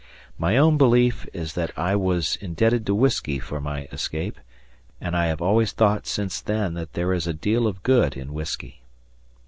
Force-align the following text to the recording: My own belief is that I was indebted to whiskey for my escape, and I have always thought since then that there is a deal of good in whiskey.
My 0.35 0.57
own 0.57 0.79
belief 0.79 1.27
is 1.31 1.53
that 1.53 1.69
I 1.77 1.95
was 1.95 2.35
indebted 2.37 2.87
to 2.87 2.95
whiskey 2.95 3.37
for 3.37 3.61
my 3.61 3.83
escape, 3.91 4.39
and 4.99 5.15
I 5.15 5.27
have 5.27 5.43
always 5.43 5.73
thought 5.73 6.07
since 6.07 6.41
then 6.41 6.73
that 6.73 6.93
there 6.93 7.13
is 7.13 7.27
a 7.27 7.33
deal 7.35 7.67
of 7.67 7.83
good 7.83 8.17
in 8.17 8.33
whiskey. 8.33 8.81